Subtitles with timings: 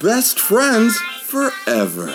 [0.00, 2.10] best friends forever.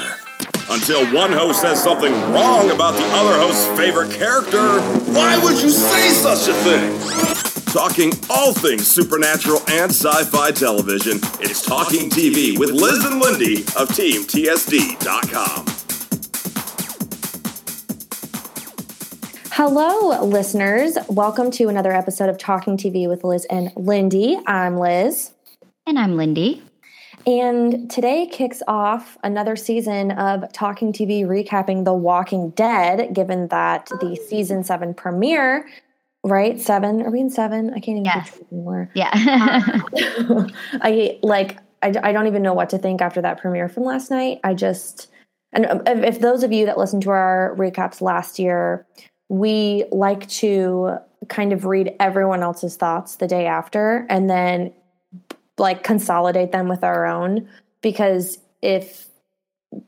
[0.71, 4.79] Until one host says something wrong about the other host's favorite character.
[5.11, 6.99] Why would you say such a thing?
[7.71, 13.61] Talking all things supernatural and sci fi television, it's Talking TV with Liz and Lindy
[13.77, 15.65] of TeamTSD.com.
[19.51, 20.97] Hello, listeners.
[21.07, 24.39] Welcome to another episode of Talking TV with Liz and Lindy.
[24.47, 25.33] I'm Liz.
[25.85, 26.63] And I'm Lindy.
[27.29, 33.85] And today kicks off another season of Talking TV recapping The Walking Dead, given that
[34.01, 34.27] the oh.
[34.27, 35.69] season seven premiere,
[36.23, 36.59] right?
[36.59, 37.03] Seven?
[37.03, 37.69] Are we in seven?
[37.69, 38.39] I can't even yes.
[38.51, 38.89] anymore.
[38.95, 39.11] Yeah.
[40.27, 40.51] Um,
[40.81, 44.09] I like, I, I don't even know what to think after that premiere from last
[44.09, 44.39] night.
[44.43, 45.05] I just,
[45.53, 48.87] and um, if those of you that listened to our recaps last year,
[49.27, 54.73] we like to kind of read everyone else's thoughts the day after and then
[55.59, 57.47] like consolidate them with our own
[57.81, 59.07] because if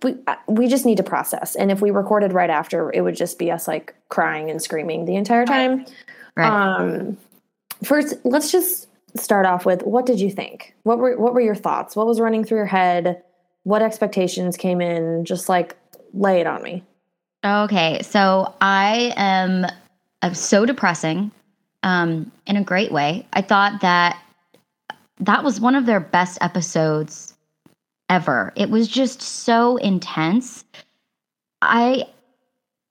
[0.04, 1.56] we uh, we just need to process.
[1.56, 5.06] And if we recorded right after it would just be us like crying and screaming
[5.06, 5.86] the entire time.
[6.36, 6.48] Right.
[6.48, 7.18] um
[7.84, 8.88] first let's just
[9.18, 10.74] start off with what did you think?
[10.84, 11.96] What were what were your thoughts?
[11.96, 13.22] What was running through your head?
[13.64, 15.26] What expectations came in?
[15.26, 15.76] Just like
[16.14, 16.84] lay it on me.
[17.44, 19.66] Okay, so I am
[20.22, 21.32] I'm so depressing
[21.84, 23.26] um, in a great way.
[23.34, 24.22] I thought that
[25.22, 27.34] that was one of their best episodes
[28.10, 28.52] ever.
[28.56, 30.66] It was just so intense.
[31.62, 32.06] I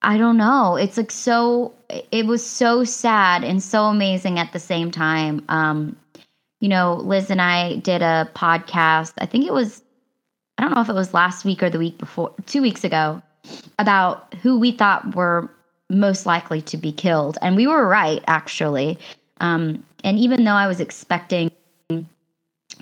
[0.03, 0.77] I don't know.
[0.77, 1.75] It's like so
[2.11, 5.45] it was so sad and so amazing at the same time.
[5.49, 5.97] Um
[6.61, 9.13] you know, Liz and I did a podcast.
[9.19, 9.83] I think it was
[10.57, 13.23] I don't know if it was last week or the week before, 2 weeks ago
[13.79, 15.51] about who we thought were
[15.89, 17.39] most likely to be killed.
[17.43, 18.99] And we were right, actually.
[19.41, 21.51] Um, and even though I was expecting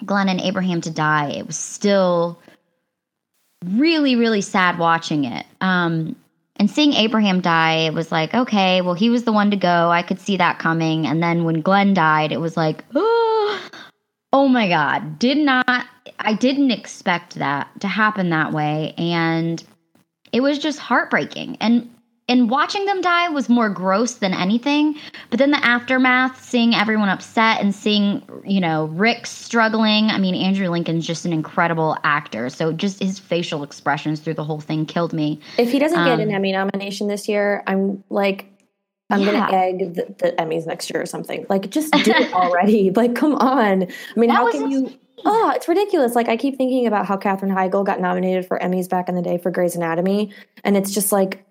[0.05, 2.39] Glenn and Abraham to die, it was still
[3.65, 5.47] really, really sad watching it.
[5.61, 6.17] Um,
[6.57, 9.91] and seeing Abraham die, it was like, okay, well, he was the one to go.
[9.91, 11.07] I could see that coming.
[11.07, 13.71] And then when Glenn died, it was like, oh,
[14.33, 15.87] oh my God, did not,
[16.19, 18.95] I didn't expect that to happen that way.
[18.99, 19.63] And
[20.33, 21.57] it was just heartbreaking.
[21.61, 21.89] And
[22.29, 24.97] and watching them die was more gross than anything.
[25.31, 30.11] But then the aftermath, seeing everyone upset and seeing, you know, Rick struggling.
[30.11, 32.51] I mean, Andrew Lincoln's just an incredible actor.
[32.51, 35.41] So just his facial expressions through the whole thing killed me.
[35.57, 38.47] If he doesn't um, get an um, Emmy nomination this year, I'm like,
[39.11, 39.33] I'm yeah.
[39.33, 41.47] gonna egg the, the, Emmys next year or something.
[41.49, 42.91] Like, just do it already.
[42.91, 43.85] like, come on.
[43.85, 44.93] I mean, that how can you?
[45.25, 46.15] Oh, it's ridiculous.
[46.15, 49.23] Like I keep thinking about how Katherine Heigl got nominated for Emmys back in the
[49.23, 50.31] day for Grey's Anatomy,
[50.63, 51.45] and it's just like,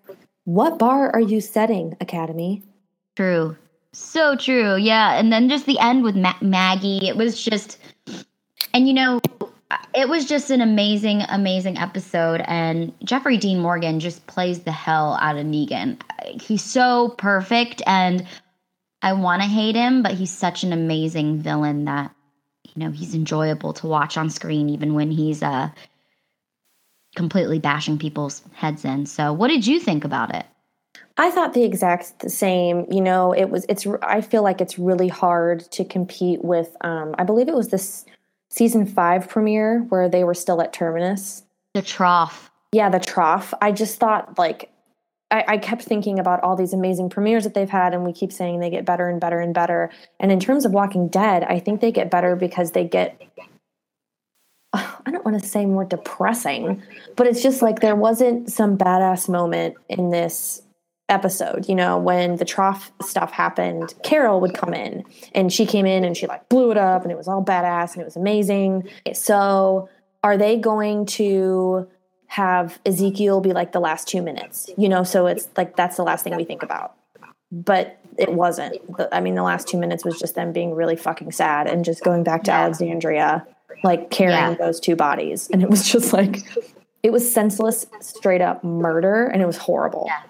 [0.47, 2.63] what bar are you setting, Academy?
[3.17, 3.57] True,
[3.91, 4.77] so true.
[4.77, 7.05] Yeah, and then just the end with Ma- Maggie.
[7.05, 7.77] It was just,
[8.73, 9.19] and you know,
[9.93, 12.41] it was just an amazing, amazing episode.
[12.47, 15.99] And Jeffrey Dean Morgan just plays the hell out of Negan.
[16.41, 18.25] He's so perfect, and
[19.01, 22.15] I want to hate him, but he's such an amazing villain that
[22.63, 25.71] you know he's enjoyable to watch on screen even when he's uh
[27.17, 30.45] completely bashing people's heads in so what did you think about it
[31.19, 32.85] I thought the exact same.
[32.91, 33.65] You know, it was.
[33.67, 33.87] It's.
[34.03, 36.75] I feel like it's really hard to compete with.
[36.81, 38.05] Um, I believe it was this
[38.49, 41.43] season five premiere where they were still at Terminus.
[41.73, 42.51] The trough.
[42.71, 43.53] Yeah, the trough.
[43.61, 44.69] I just thought like
[45.31, 48.31] I, I, kept thinking about all these amazing premieres that they've had, and we keep
[48.31, 49.89] saying they get better and better and better.
[50.19, 53.21] And in terms of Walking Dead, I think they get better because they get.
[54.73, 56.81] I don't want to say more depressing,
[57.15, 60.61] but it's just like there wasn't some badass moment in this
[61.09, 61.67] episode.
[61.69, 66.03] You know, when the trough stuff happened, Carol would come in, and she came in
[66.03, 68.89] and she like blew it up, and it was all badass and it was amazing.
[69.13, 69.89] So,
[70.23, 71.87] are they going to?
[72.29, 76.03] have Ezekiel be like the last two minutes, you know, so it's like that's the
[76.03, 76.93] last thing we think about.
[77.53, 78.77] But it wasn't.
[79.11, 82.03] I mean, the last two minutes was just them being really fucking sad and just
[82.03, 82.51] going back to.
[82.51, 83.47] Alexandria,
[83.83, 84.55] like carrying yeah.
[84.55, 85.49] those two bodies.
[85.51, 86.43] And it was just like,
[87.03, 90.05] it was senseless, straight up murder, and it was horrible.
[90.07, 90.21] Yeah,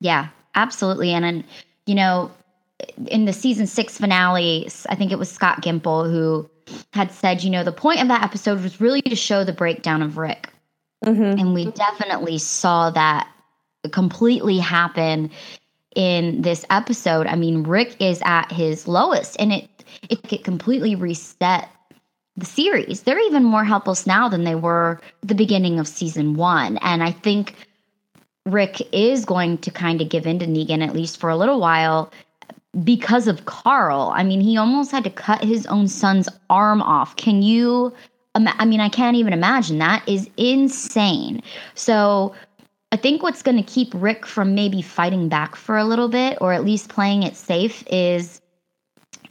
[0.00, 1.12] yeah absolutely.
[1.12, 1.44] And, and,
[1.86, 2.30] you know,
[3.08, 6.48] in the season six finale, I think it was Scott Gimple who
[6.92, 10.02] had said, you know, the point of that episode was really to show the breakdown
[10.02, 10.52] of Rick
[11.04, 11.38] Mm-hmm.
[11.38, 13.28] And we definitely saw that
[13.92, 15.30] completely happen
[15.94, 17.26] in this episode.
[17.26, 19.68] I mean, Rick is at his lowest and it
[20.10, 21.68] it, it completely reset
[22.38, 23.02] the series.
[23.02, 26.78] They're even more helpless now than they were the beginning of season 1.
[26.78, 27.54] And I think
[28.46, 31.60] Rick is going to kind of give in to Negan at least for a little
[31.60, 32.12] while
[32.84, 34.12] because of Carl.
[34.14, 37.16] I mean, he almost had to cut his own son's arm off.
[37.16, 37.92] Can you
[38.34, 39.78] I mean, I can't even imagine.
[39.78, 41.42] That is insane.
[41.74, 42.34] So
[42.92, 46.38] I think what's going to keep Rick from maybe fighting back for a little bit,
[46.40, 48.40] or at least playing it safe, is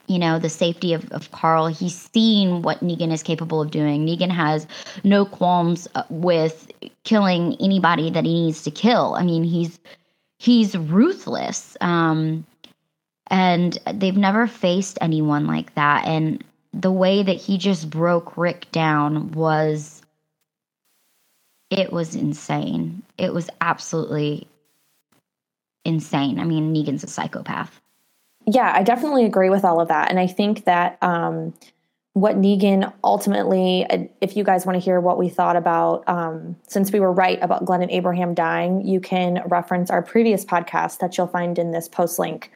[0.07, 4.05] you know the safety of, of carl he's seen what negan is capable of doing
[4.05, 4.67] negan has
[5.03, 6.71] no qualms uh, with
[7.03, 9.79] killing anybody that he needs to kill i mean he's
[10.39, 12.45] he's ruthless um
[13.29, 16.43] and they've never faced anyone like that and
[16.73, 20.01] the way that he just broke rick down was
[21.69, 23.03] it was insane.
[23.17, 24.47] It was absolutely
[25.85, 26.39] insane.
[26.39, 27.81] I mean, Negan's a psychopath.
[28.47, 30.09] Yeah, I definitely agree with all of that.
[30.09, 31.53] And I think that um,
[32.13, 33.85] what Negan ultimately,
[34.21, 37.37] if you guys want to hear what we thought about, um, since we were right
[37.41, 41.71] about Glenn and Abraham dying, you can reference our previous podcast that you'll find in
[41.71, 42.51] this post link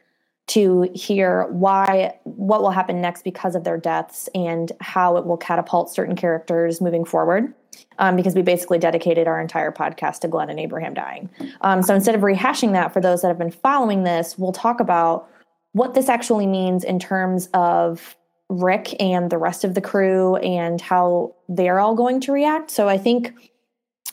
[0.48, 5.36] to hear why what will happen next because of their deaths and how it will
[5.36, 7.54] catapult certain characters moving forward
[7.98, 11.30] um, because we basically dedicated our entire podcast to Glenn and Abraham dying.
[11.60, 14.80] Um, so instead of rehashing that for those that have been following this, we'll talk
[14.80, 15.28] about
[15.72, 18.16] what this actually means in terms of
[18.48, 22.70] Rick and the rest of the crew and how they're all going to react.
[22.70, 23.32] So I think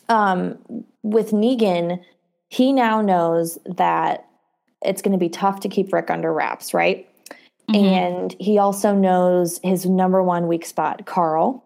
[0.08, 0.58] um,
[1.04, 2.04] with Negan,
[2.50, 4.26] he now knows that
[4.84, 7.08] it's going to be tough to keep Rick under wraps, right?
[7.70, 7.86] Mm-hmm.
[7.86, 11.64] And he also knows his number one weak spot, Carl.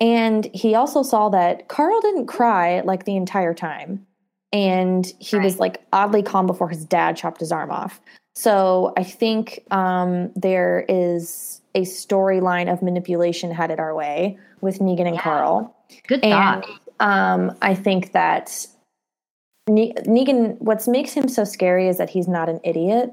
[0.00, 4.06] And he also saw that Carl didn't cry like the entire time.
[4.52, 5.44] And he right.
[5.44, 8.00] was like oddly calm before his dad chopped his arm off.
[8.36, 15.06] So I think um, there is a storyline of manipulation headed our way with Negan
[15.06, 15.22] and yeah.
[15.22, 15.74] Carl.
[16.06, 16.66] Good thought.
[17.00, 18.66] And um, I think that
[19.66, 23.10] ne- Negan, what makes him so scary is that he's not an idiot.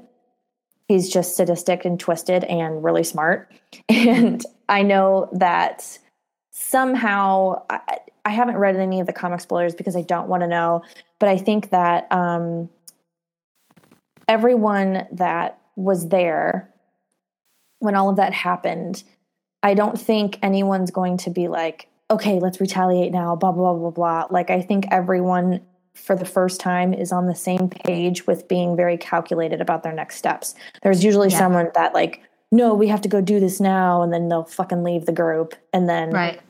[0.88, 3.50] He's just sadistic and twisted and really smart.
[3.88, 5.98] And I know that
[6.52, 10.46] somehow I, I, haven't read any of the comic spoilers because I don't want to
[10.46, 10.82] know,
[11.18, 12.68] but I think that um,
[14.28, 16.72] everyone that was there
[17.78, 19.04] when all of that happened,
[19.62, 23.90] I don't think anyone's going to be like, okay, let's retaliate now, blah, blah, blah,
[23.90, 24.26] blah.
[24.30, 25.60] Like, I think everyone
[25.94, 29.92] for the first time is on the same page with being very calculated about their
[29.92, 30.54] next steps.
[30.82, 31.38] There's usually yeah.
[31.38, 34.02] someone that, like, no, we have to go do this now.
[34.02, 35.54] And then they'll fucking leave the group.
[35.72, 36.40] And then, right.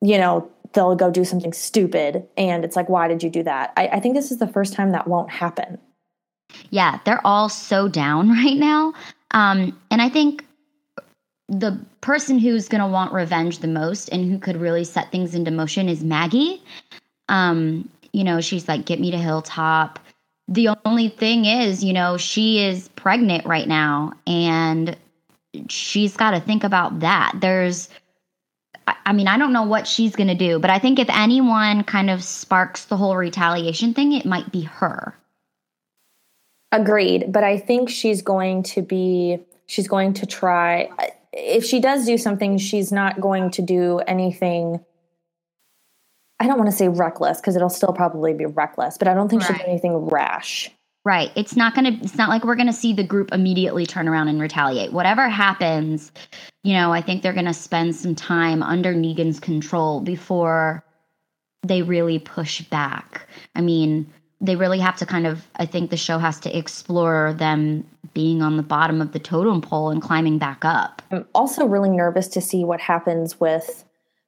[0.00, 2.26] you know, they'll go do something stupid.
[2.36, 3.72] And it's like, why did you do that?
[3.76, 5.78] I, I think this is the first time that won't happen.
[6.70, 8.94] Yeah, they're all so down right now.
[9.32, 10.44] Um, and I think
[11.48, 15.34] the person who's going to want revenge the most and who could really set things
[15.34, 16.62] into motion is Maggie.
[17.28, 19.98] Um, you know, she's like, get me to Hilltop.
[20.48, 24.96] The only thing is, you know, she is pregnant right now and
[25.68, 27.32] she's got to think about that.
[27.40, 27.88] There's,
[28.86, 31.84] I mean, I don't know what she's going to do, but I think if anyone
[31.84, 35.14] kind of sparks the whole retaliation thing, it might be her.
[36.72, 37.30] Agreed.
[37.30, 40.88] But I think she's going to be, she's going to try,
[41.32, 44.84] if she does do something, she's not going to do anything.
[46.40, 49.28] I don't want to say reckless because it'll still probably be reckless, but I don't
[49.28, 49.48] think right.
[49.48, 50.70] she'll do anything rash.
[51.04, 51.30] Right.
[51.36, 54.08] It's not going to, it's not like we're going to see the group immediately turn
[54.08, 54.92] around and retaliate.
[54.92, 56.10] Whatever happens,
[56.62, 60.84] you know, I think they're going to spend some time under Negan's control before
[61.64, 63.28] they really push back.
[63.54, 67.32] I mean, they really have to kind of, I think the show has to explore
[67.38, 71.00] them being on the bottom of the totem pole and climbing back up.
[71.12, 73.84] I'm also really nervous to see what happens with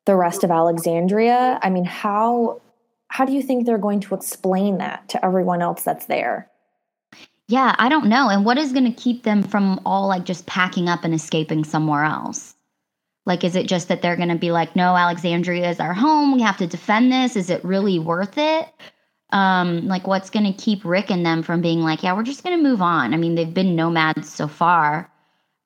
[0.06, 1.58] the rest of Alexandria.
[1.62, 2.60] I mean, how
[3.08, 6.50] how do you think they're going to explain that to everyone else that's there?
[7.46, 8.28] Yeah, I don't know.
[8.28, 11.64] And what is going to keep them from all like just packing up and escaping
[11.64, 12.54] somewhere else?
[13.26, 16.34] Like, is it just that they're going to be like, no, Alexandria is our home.
[16.34, 17.36] We have to defend this.
[17.36, 18.68] Is it really worth it?
[19.34, 22.44] Um, like, what's going to keep Rick and them from being like, yeah, we're just
[22.44, 23.12] going to move on?
[23.12, 25.10] I mean, they've been nomads so far.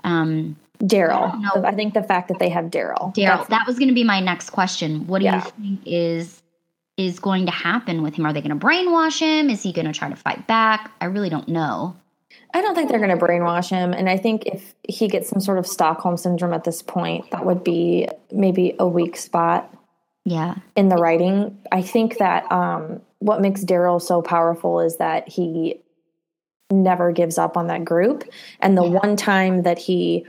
[0.05, 1.35] Um, Daryl.
[1.55, 3.15] I, I, think the fact that they have Daryl.
[3.15, 3.47] Daryl.
[3.49, 5.07] That was going to be my next question.
[5.07, 5.45] What do yeah.
[5.45, 6.43] you think is
[6.97, 8.25] is going to happen with him?
[8.25, 9.51] Are they going to brainwash him?
[9.51, 10.91] Is he going to try to fight back?
[11.01, 11.95] I really don't know.
[12.55, 13.93] I don't think they're going to brainwash him.
[13.93, 17.45] And I think if he gets some sort of Stockholm syndrome at this point, that
[17.45, 19.73] would be maybe a weak spot.
[20.25, 20.57] Yeah.
[20.75, 21.59] In the writing.
[21.71, 25.81] I think that um, what makes Daryl so powerful is that he
[26.71, 28.25] never gives up on that group.
[28.61, 28.99] And the yeah.
[29.01, 30.27] one time that he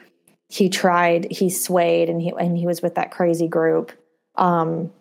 [0.52, 3.92] he tried, he swayed and he and he was with that crazy group.
[4.36, 4.92] Um,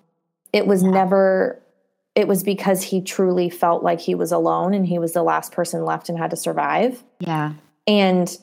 [0.53, 0.91] it was yeah.
[0.91, 1.63] never
[2.15, 5.53] it was because he truly felt like he was alone and he was the last
[5.53, 7.05] person left and had to survive.
[7.21, 7.53] Yeah.
[7.87, 8.37] And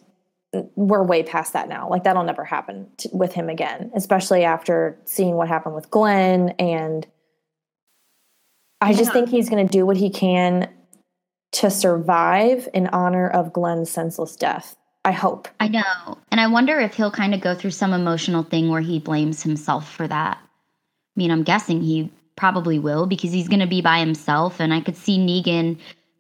[0.76, 1.90] we're way past that now.
[1.90, 6.52] Like that'll never happen with him again, especially after seeing what happened with Glenn.
[6.52, 7.06] And
[8.86, 10.70] I just think he's going to do what he can
[11.54, 14.76] to survive in honor of Glenn's senseless death.
[15.04, 15.48] I hope.
[15.60, 16.18] I know.
[16.32, 19.42] And I wonder if he'll kind of go through some emotional thing where he blames
[19.42, 20.38] himself for that.
[20.38, 24.60] I mean, I'm guessing he probably will because he's going to be by himself.
[24.60, 25.80] And I could see Negan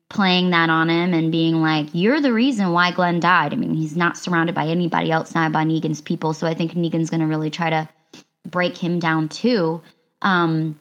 [0.09, 3.53] playing that on him and being like, You're the reason why Glenn died.
[3.53, 6.33] I mean, he's not surrounded by anybody else, not by Negan's people.
[6.33, 7.89] So I think Negan's going to really try to
[8.47, 9.81] break him down too.
[10.21, 10.79] Um,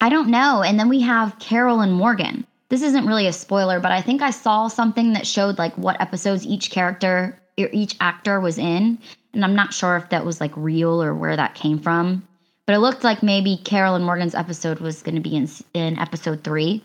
[0.00, 0.62] I don't know.
[0.62, 2.46] And then we have Carol and Morgan.
[2.68, 6.00] This isn't really a spoiler, but I think I saw something that showed like what
[6.00, 8.98] episodes each character or each actor was in.
[9.32, 12.26] And I'm not sure if that was like real or where that came from.
[12.66, 15.98] But it looked like maybe Carol and Morgan's episode was going to be in in
[15.98, 16.82] episode three.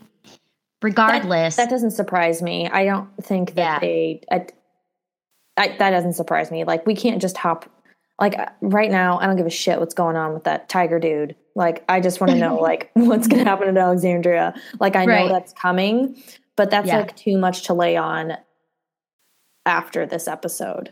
[0.84, 2.68] Regardless, That doesn't surprise me.
[2.70, 3.80] I don't think that Yeah.
[3.80, 4.22] they.
[4.32, 4.46] I,
[5.58, 6.64] I, that doesn't surprise me.
[6.64, 7.70] Like we can't just hop.
[8.20, 11.00] Like uh, right now, I don't give a shit what's going on with that tiger
[11.00, 11.36] dude.
[11.56, 14.54] Like I just want to know like what's going to happen in Alexandria.
[14.80, 15.30] Like I know Right.
[15.30, 16.16] that's coming,
[16.56, 17.00] but that's Yeah.
[17.00, 18.38] like too much to lay on
[19.66, 20.92] after this episode.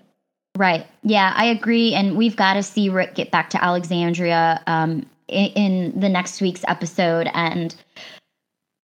[0.58, 0.86] Right.
[1.04, 1.94] Yeah, I agree.
[1.94, 6.42] And we've got to see Rick get back to Alexandria um, in, in the next
[6.42, 7.74] week's episode and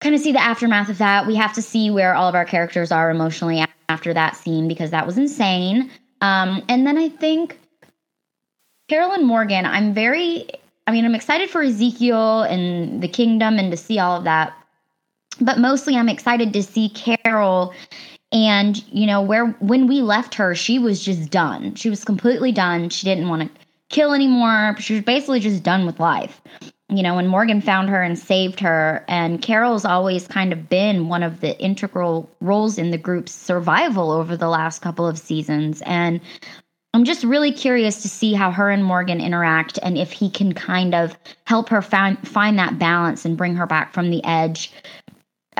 [0.01, 1.27] kind of see the aftermath of that.
[1.27, 4.91] We have to see where all of our characters are emotionally after that scene because
[4.91, 5.91] that was insane.
[6.21, 7.59] Um, and then I think
[8.89, 10.47] Carol and Morgan, I'm very,
[10.87, 14.53] I mean, I'm excited for Ezekiel and the kingdom and to see all of that.
[15.39, 17.73] But mostly I'm excited to see Carol
[18.31, 21.75] and you know where when we left her she was just done.
[21.75, 22.89] She was completely done.
[22.89, 24.75] She didn't want to kill anymore.
[24.79, 26.41] She was basically just done with life.
[26.89, 31.07] You know when morgan found her and saved her and carol's always kind of been
[31.07, 35.83] one of the integral roles in the group's survival over the last couple of seasons
[35.85, 36.19] and
[36.93, 40.53] i'm just really curious to see how her and morgan interact and if he can
[40.53, 44.71] kind of help her find find that balance and bring her back from the edge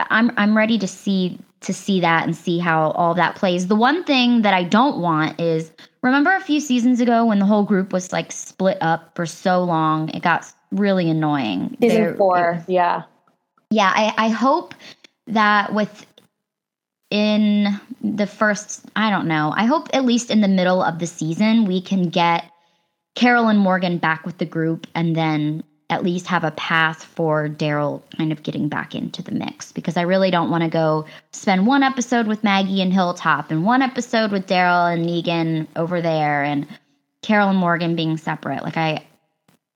[0.09, 3.67] I'm I'm ready to see to see that and see how all that plays.
[3.67, 5.71] The one thing that I don't want is
[6.01, 9.63] remember a few seasons ago when the whole group was like split up for so
[9.63, 10.09] long.
[10.09, 11.75] It got really annoying.
[11.81, 13.03] Season There- four, yeah.
[13.71, 14.73] yeah, I, I hope
[15.27, 16.05] that with
[17.09, 21.07] in the first, I don't know, I hope at least in the middle of the
[21.07, 22.45] season we can get
[23.15, 27.49] Carol and Morgan back with the group and then at least have a path for
[27.49, 31.05] Daryl kind of getting back into the mix because I really don't want to go
[31.33, 35.99] spend one episode with Maggie and Hilltop and one episode with Daryl and Negan over
[35.99, 36.67] there and
[37.23, 38.63] Carol and Morgan being separate.
[38.63, 39.05] Like I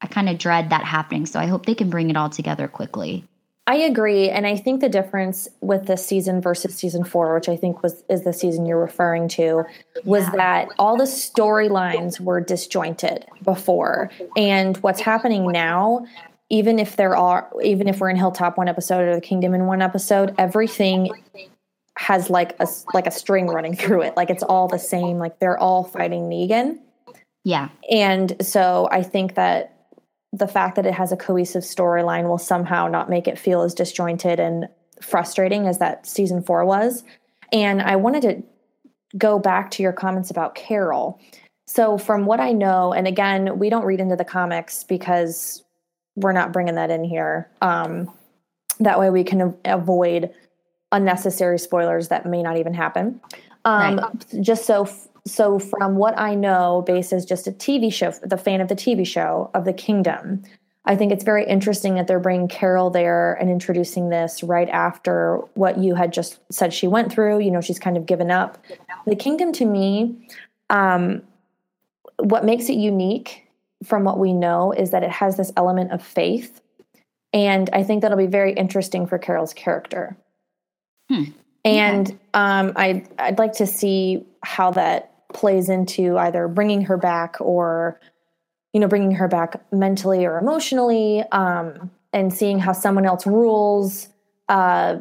[0.02, 2.68] I kind of dread that happening, so I hope they can bring it all together
[2.68, 3.24] quickly.
[3.66, 7.56] I agree, and I think the difference with this season versus season four, which I
[7.56, 9.64] think was is the season you're referring to,
[10.04, 10.32] was Yeah.
[10.36, 16.06] that all the storylines were disjointed before, and what's happening now,
[16.50, 19.66] even if there are, even if we're in Hilltop one episode or the Kingdom in
[19.66, 21.10] one episode, everything
[21.98, 25.40] has like a like a string running through it, like it's all the same, like
[25.40, 26.80] they're all fighting Negan.
[27.46, 27.70] Yeah.
[27.90, 29.73] And so I think that
[30.34, 33.74] the fact that it has a cohesive storyline will somehow not make it feel as
[33.74, 34.68] disjointed and
[35.00, 37.04] frustrating as that season four was.
[37.52, 38.44] And I wanted to
[39.16, 41.22] go back to your comments about Carol.
[41.68, 45.64] So, from what I know, and again, we don't read into the comics because
[46.16, 47.50] we're not bringing that in here.
[47.62, 48.12] Um,
[48.80, 50.32] that way, we can avoid
[50.92, 53.22] unnecessary spoilers that may not even happen.
[53.66, 54.90] Um, Just so,
[55.26, 58.76] so from what I know, based as just a TV show, the fan of the
[58.76, 60.44] TV show of the Kingdom,
[60.86, 65.38] I think it's very interesting that they're bringing Carol there and introducing this right after
[65.54, 67.40] what you had just said she went through.
[67.40, 68.58] You know, she's kind of given up.
[69.06, 70.28] The Kingdom, to me,
[70.70, 71.22] um,
[72.18, 73.48] what makes it unique
[73.86, 76.60] from what we know is that it has this element of faith.
[77.32, 80.18] And I think that'll be very interesting for Carol's character.
[81.10, 81.24] Hmm.
[81.64, 87.38] And um, I, I'd like to see how that plays into either bringing her back
[87.40, 88.00] or,
[88.74, 94.10] you know, bringing her back mentally or emotionally, um, and seeing how someone else rules.
[94.50, 94.98] Uh,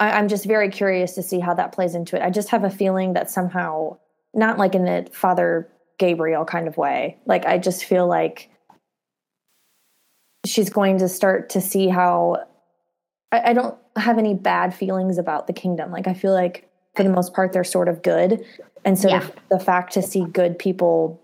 [0.00, 2.22] I, I'm just very curious to see how that plays into it.
[2.22, 3.98] I just have a feeling that somehow,
[4.34, 8.50] not like in a Father Gabriel kind of way, like I just feel like
[10.46, 12.44] she's going to start to see how
[13.30, 15.90] I, I don't have any bad feelings about the kingdom.
[15.90, 16.69] Like I feel like
[17.00, 18.44] for the most part they're sort of good,
[18.84, 19.26] and so Yeah.
[19.48, 21.18] the, fact to see good people,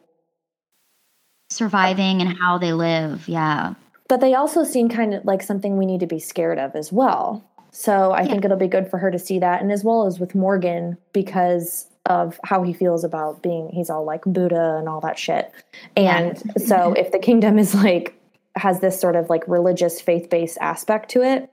[1.51, 3.29] Surviving and how they live.
[3.29, 3.75] Yeah.
[4.09, 6.93] but they also seem kind of like something we need to be scared of as
[6.93, 7.43] well.
[7.73, 8.29] So I Yeah.
[8.29, 10.97] think it'll be good for her to see that, and as well as with Morgan
[11.13, 15.51] because of how he feels about being he's all like Buddha and all that shit.
[15.97, 16.65] And yeah.
[16.65, 18.15] so if the kingdom is like
[18.55, 21.51] has this sort of like religious faith-based aspect to it,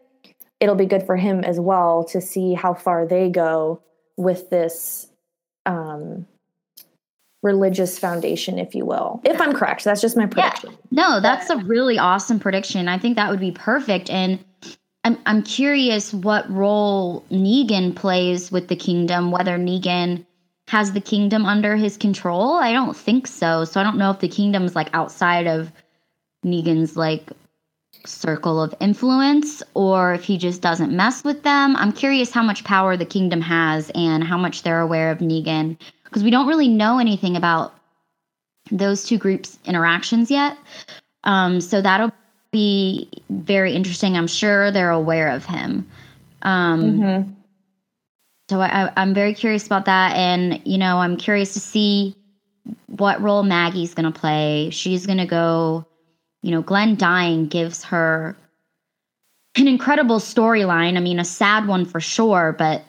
[0.61, 3.81] it'll be good for him as well to see how far they go
[4.17, 5.07] with this
[5.65, 6.25] um
[7.41, 9.83] religious foundation if you will if i'm correct.
[9.83, 10.71] That's just my prediction.
[10.71, 10.77] Yeah.
[10.91, 12.87] no that's a really awesome prediction.
[12.87, 14.09] I think that would be perfect.
[14.09, 14.43] And
[15.03, 20.25] I'm, I'm curious what role negan plays with the kingdom whether negan
[20.69, 22.53] has the kingdom under his control.
[22.53, 23.65] I don't think so.
[23.65, 25.71] So i don't know if the kingdom's like outside of
[26.45, 27.29] negan's like
[28.05, 31.75] circle of influence or if he just doesn't mess with them.
[31.75, 35.77] I'm curious how much power the kingdom has and how much they're aware of Negan
[36.03, 37.73] because we don't really know anything about
[38.71, 40.57] those two groups' interactions yet.
[41.23, 42.11] Um, so that'll
[42.51, 44.15] be very interesting.
[44.15, 45.87] I'm sure they're aware of him.
[46.43, 47.31] Um, mm-hmm.
[48.49, 50.15] So I, I'm very curious about that.
[50.15, 52.15] And, you know, I'm curious to see
[52.87, 54.69] what role Maggie's going to play.
[54.69, 55.85] She's going to go
[56.43, 58.37] you know, Glenn dying gives her
[59.55, 60.97] an incredible storyline.
[60.97, 62.83] I mean, a sad one for sure, but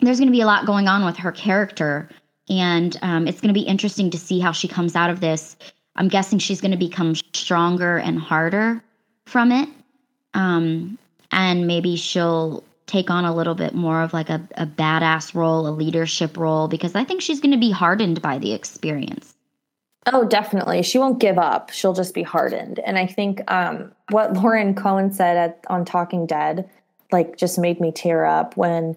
[0.00, 2.08] there's going to be a lot going on with her character.
[2.48, 5.56] And um, it's going to be interesting to see how she comes out of this.
[5.96, 8.82] I'm guessing she's going to become stronger and harder
[9.26, 9.68] from it.
[10.32, 10.98] Um,
[11.30, 15.66] and maybe she'll take on a little bit more of like a, a badass role,
[15.66, 19.31] a leadership role, because I think she's going to be hardened by the experience.
[20.06, 20.82] Oh, definitely.
[20.82, 21.70] She won't give up.
[21.70, 22.80] She'll just be hardened.
[22.80, 26.68] And I think um, what Lauren Cohan said at, on Talking Dead,
[27.12, 28.96] like, just made me tear up when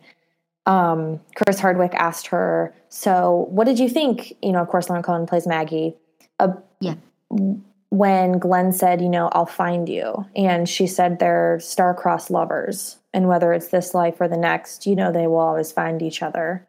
[0.65, 5.03] um, Chris Hardwick asked her, "So, what did you think?" You know, of course, Lauren
[5.03, 5.95] Cohan plays Maggie.
[6.39, 6.95] Uh, yeah.
[7.89, 13.27] When Glenn said, "You know, I'll find you," and she said they're star-crossed lovers, and
[13.27, 16.65] whether it's this life or the next, you know, they will always find each other.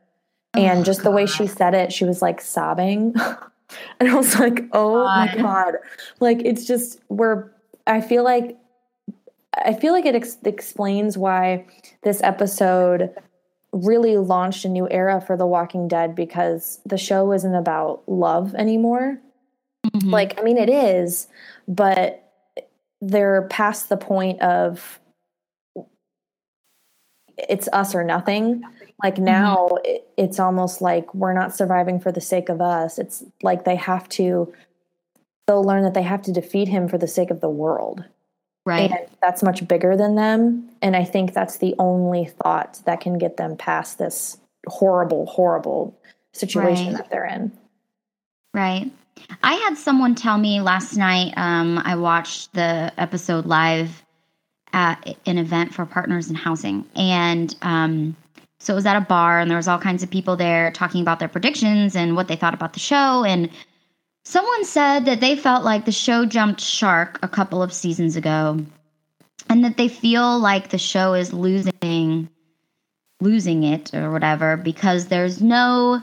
[0.55, 1.11] Oh, and just God.
[1.11, 3.15] the way she said it, she was like sobbing.
[3.99, 5.37] And I was like, oh god.
[5.37, 5.75] my God.
[6.21, 7.51] Like, it's just, we're,
[7.87, 8.57] I feel like,
[9.55, 11.67] I feel like it ex- explains why
[12.03, 13.15] this episode
[13.73, 18.55] really launched a new era for The Walking Dead because the show isn't about love
[18.55, 19.19] anymore.
[19.87, 20.11] Mm-hmm.
[20.11, 21.29] Like, I mean, it is,
[21.67, 22.23] but
[23.01, 25.01] they're past the point of
[27.37, 28.63] it's us or nothing.
[29.03, 29.25] Like mm-hmm.
[29.25, 29.85] now, mm-hmm.
[29.85, 32.99] it, it's almost like we're not surviving for the sake of us.
[32.99, 34.53] It's like they have to,
[35.47, 38.05] they'll learn that they have to defeat him for the sake of the world.
[38.65, 38.91] Right.
[38.91, 40.69] And that's much bigger than them.
[40.83, 45.97] And I think that's the only thought that can get them past this horrible, horrible
[46.35, 46.97] situation right.
[46.97, 47.53] that they're in.
[48.53, 48.91] Right.
[49.43, 54.05] I had someone tell me last night, um, I watched the episode live
[54.73, 56.85] at an event for partners in housing.
[56.97, 58.17] And um,
[58.59, 61.03] so it was at a bar, and there was all kinds of people there talking
[61.03, 63.25] about their predictions and what they thought about the show.
[63.25, 63.51] And
[64.25, 68.59] someone said that they felt like the show jumped shark a couple of seasons ago,
[69.49, 72.29] and that they feel like the show is losing
[73.21, 76.03] losing it or whatever because there's no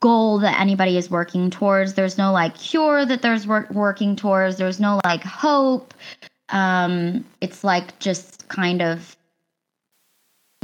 [0.00, 4.56] goal that anybody is working towards there's no like cure that there's work working towards
[4.56, 5.92] there's no like hope
[6.48, 9.14] um it's like just kind of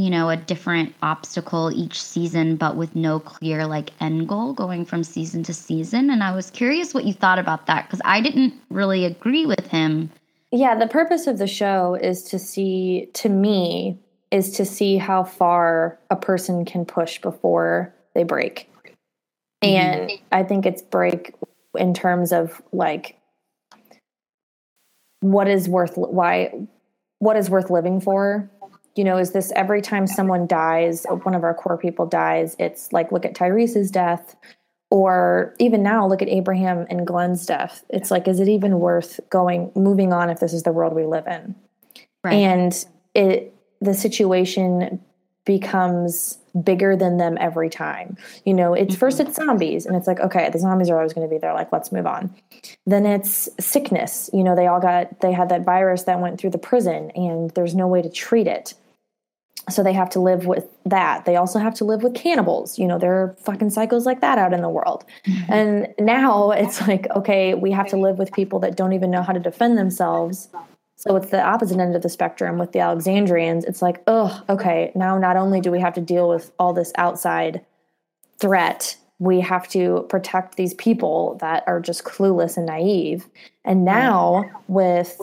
[0.01, 4.85] you know, a different obstacle each season, but with no clear like end goal going
[4.85, 6.11] from season to season.
[6.11, 9.67] And I was curious what you thought about that because I didn't really agree with
[9.67, 10.11] him.
[10.53, 13.99] Yeah, the purpose of the show is to see, to me,
[14.31, 18.71] is to see how far a person can push before they break.
[19.63, 19.67] Mm-hmm.
[19.67, 21.35] And I think it's break
[21.77, 23.17] in terms of like
[25.21, 26.53] what is worth why
[27.19, 28.51] what is worth living for
[29.01, 32.93] you know, is this every time someone dies, one of our core people dies, it's
[32.93, 34.37] like, look at Tyrese's death,
[34.91, 37.83] or even now, look at Abraham and Glenn's death.
[37.89, 41.07] It's like, is it even worth going, moving on if this is the world we
[41.07, 41.55] live in?
[42.23, 42.35] Right.
[42.35, 42.85] And
[43.15, 45.01] it, the situation
[45.47, 48.19] becomes bigger than them every time.
[48.45, 49.01] You know, it's mm-hmm.
[49.01, 51.55] first it's zombies and it's like, okay, the zombies are always going to be there.
[51.55, 52.35] Like, let's move on.
[52.85, 54.29] Then it's sickness.
[54.35, 57.51] You know, they all got, they had that virus that went through the prison and
[57.53, 58.75] there's no way to treat it
[59.69, 61.25] so they have to live with that.
[61.27, 62.79] They also have to live with cannibals.
[62.79, 65.05] You know, there are fucking cycles like that out in the world.
[65.27, 65.53] Mm-hmm.
[65.53, 69.23] And now it's like, okay, we have to live with people that don't even know
[69.23, 70.49] how to defend themselves.
[70.97, 73.65] So it's the opposite end of the spectrum with the Alexandrians.
[73.65, 76.93] It's like, oh, okay, now not only do we have to deal with all this
[76.97, 77.65] outside
[78.39, 83.27] threat, we have to protect these people that are just clueless and naive.
[83.65, 85.21] And now with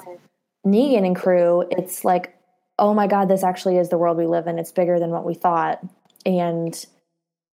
[0.66, 2.37] Negan and crew, it's like,
[2.80, 4.60] oh my God, this actually is the world we live in.
[4.60, 5.80] It's bigger than what we thought.
[6.26, 6.86] And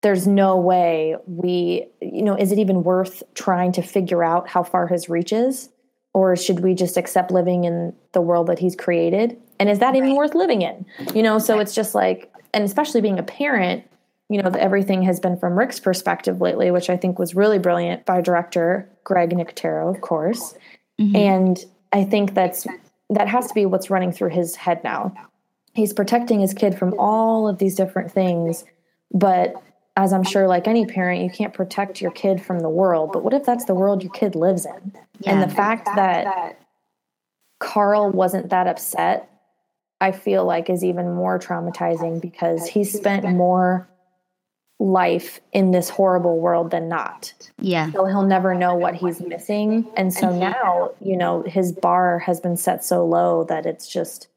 [0.01, 4.63] there's no way we, you know, is it even worth trying to figure out how
[4.63, 5.69] far his reach is?
[6.13, 9.35] Or should we just accept living in the world that he's created?
[9.59, 10.85] And is that even worth living in?
[11.15, 13.83] You know, so it's just like, and especially being a parent,
[14.29, 18.05] you know, everything has been from Rick's perspective lately, which I think was really brilliant
[18.05, 20.53] by director Greg Nicotero, of course.
[20.99, 21.15] Mm-hmm.
[21.15, 22.67] And I think that's
[23.13, 25.13] that has to be what's running through his head now.
[25.73, 28.63] He's protecting his kid from all of these different things,
[29.11, 29.55] but
[29.95, 33.11] as I'm sure, like any parent, you can't protect your kid from the world.
[33.13, 34.93] But what if that's the world your kid lives in?
[35.19, 35.33] Yeah.
[35.33, 36.59] And the fact that
[37.59, 39.29] Carl wasn't that upset,
[40.01, 43.87] I feel like is even more traumatizing because he spent more
[44.83, 47.33] life in this horrible world than not.
[47.57, 47.89] Yeah.
[47.91, 49.87] So he'll never know what he's missing.
[49.95, 54.27] And so now, you know, his bar has been set so low that it's just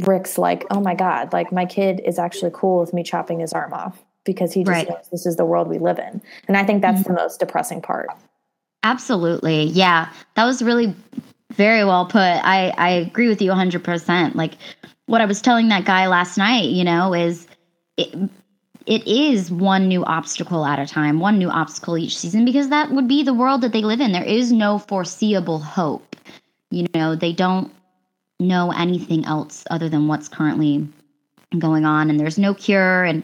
[0.00, 3.52] Rick's like, oh my God, like my kid is actually cool with me chopping his
[3.52, 4.88] arm off because he just right.
[4.88, 6.20] knows this is the world we live in.
[6.48, 7.14] And I think that's mm-hmm.
[7.14, 8.08] the most depressing part.
[8.82, 9.64] Absolutely.
[9.64, 10.12] Yeah.
[10.34, 10.96] That was really
[11.52, 12.18] very well put.
[12.18, 14.34] I, I agree with you 100%.
[14.34, 14.54] Like
[15.06, 17.46] what I was telling that guy last night, you know, is
[17.96, 18.12] it,
[18.86, 22.90] it is one new obstacle at a time, one new obstacle each season, because that
[22.90, 24.12] would be the world that they live in.
[24.12, 26.16] There is no foreseeable hope.
[26.70, 27.72] You know, they don't
[28.38, 30.88] know anything else other than what's currently
[31.58, 33.04] going on, and there's no cure.
[33.04, 33.22] And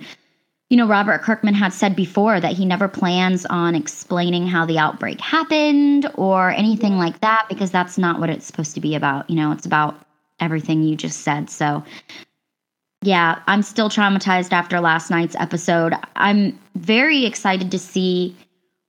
[0.68, 4.78] you know, Robert Kirkman had said before that he never plans on explaining how the
[4.78, 9.30] outbreak happened or anything like that because that's not what it's supposed to be about.
[9.30, 9.94] You know, it's about
[10.40, 11.48] everything you just said.
[11.50, 11.84] So,
[13.06, 15.94] yeah, I'm still traumatized after last night's episode.
[16.16, 18.36] I'm very excited to see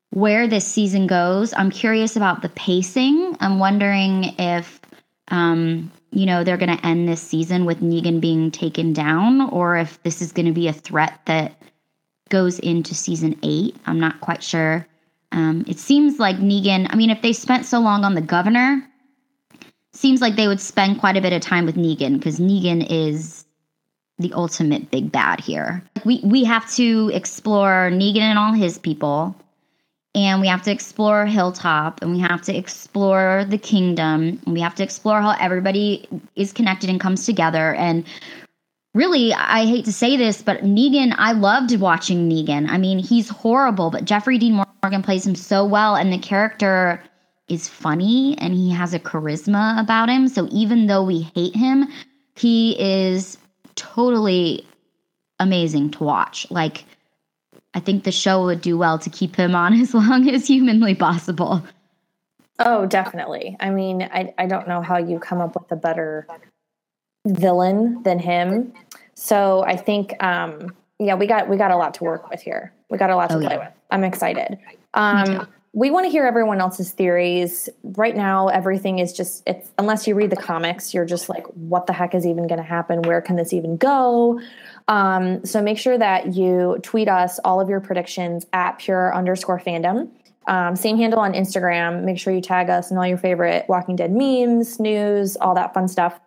[0.10, 1.54] where this season goes.
[1.54, 3.38] I'm curious about the pacing.
[3.40, 4.82] I'm wondering if,
[5.28, 9.78] um, you know, they're going to end this season with Negan being taken down or
[9.78, 11.62] if this is going to be a threat that
[12.30, 13.76] goes into season eight.
[13.86, 14.88] I'm not quite sure.
[15.32, 18.84] Um, it seems like Negan, I mean, if they spent so long on the governor,
[19.94, 23.37] seems like they would spend quite a bit of time with Negan because Negan is
[24.20, 25.84] the ultimate big bad here.
[26.06, 29.36] We we have to explore Negan and all his people,
[30.16, 34.62] and we have to explore Hilltop, and we have to explore the kingdom, and we
[34.62, 37.76] have to explore how everybody is connected and comes together.
[37.76, 38.06] And
[38.94, 42.68] really, I hate to say this, but Negan, I loved watching Negan.
[42.70, 47.04] I mean, he's horrible, but Jeffrey Dean Morgan plays him so well, and the character
[47.48, 50.28] is funny and he has a charisma about him.
[50.28, 51.88] So even though we hate him,
[52.36, 53.38] he is
[53.78, 54.66] totally
[55.40, 56.50] amazing to watch.
[56.52, 56.84] Like,
[57.74, 60.96] I think the show would do well to keep him on as long as humanly
[60.96, 61.64] possible.
[62.60, 63.56] Oh, definitely.
[63.60, 66.28] I mean, I, I don't know how you come up with a better
[67.26, 68.74] villain than him.
[69.14, 72.74] So I think, um, yeah, we got we got a lot to work with here.
[72.90, 73.66] We got a lot to oh, play yeah.
[73.66, 73.74] with.
[73.92, 74.58] I'm excited.
[74.96, 77.70] Um, we want to hear everyone else's theories.
[77.84, 81.86] Right now, everything is just it's unless you read the comics, you're just like, what
[81.86, 83.04] the heck is even going to happen?
[83.04, 84.42] Where can this even go?
[84.88, 89.60] Um, so make sure that you tweet us all of your predictions at pure underscore
[89.60, 90.10] fandom.
[90.48, 92.06] Um, same handle on Instagram.
[92.06, 95.76] Make sure you tag us and all your favorite Walking Dead memes, news, all that
[95.76, 96.20] fun stuff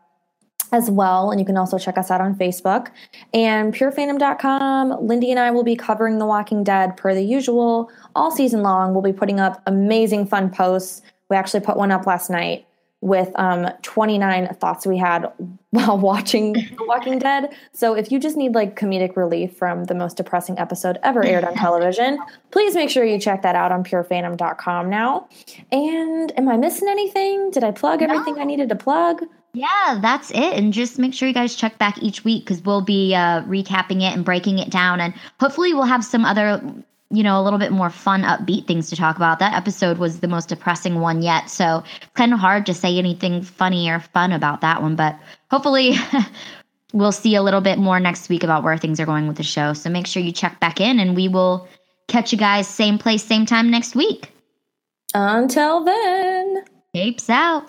[0.72, 1.30] as well.
[1.30, 2.88] And you can also check us out on Facebook
[3.32, 5.06] and purefandom.com.
[5.06, 8.92] Lindy and I will be covering The Walking Dead per the usual all season long.
[8.92, 11.02] We'll be putting up amazing fun posts.
[11.28, 12.66] We actually put one up last night
[13.02, 15.32] with um, 29 thoughts we had
[15.70, 17.54] while watching The Walking Dead.
[17.72, 21.44] So if you just need like comedic relief from the most depressing episode ever aired
[21.44, 22.18] on television,
[22.50, 25.28] please make sure you check that out on purefandom.com now.
[25.72, 27.50] And am I missing anything?
[27.50, 28.42] Did I plug everything no.
[28.42, 29.22] I needed to plug?
[29.52, 30.54] Yeah, that's it.
[30.54, 34.02] And just make sure you guys check back each week because we'll be uh, recapping
[34.02, 35.00] it and breaking it down.
[35.00, 36.62] And hopefully, we'll have some other,
[37.10, 39.40] you know, a little bit more fun, upbeat things to talk about.
[39.40, 41.50] That episode was the most depressing one yet.
[41.50, 44.94] So it's kind of hard to say anything funny or fun about that one.
[44.94, 45.18] But
[45.50, 45.94] hopefully,
[46.92, 49.42] we'll see a little bit more next week about where things are going with the
[49.42, 49.72] show.
[49.72, 51.68] So make sure you check back in and we will
[52.06, 54.32] catch you guys same place, same time next week.
[55.12, 57.68] Until then, apes out.